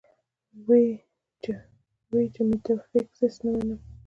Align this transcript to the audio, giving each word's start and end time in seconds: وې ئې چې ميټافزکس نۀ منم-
وې 0.65 0.85
ئې 2.11 2.23
چې 2.33 2.41
ميټافزکس 2.49 3.35
نۀ 3.43 3.51
منم- 3.55 3.79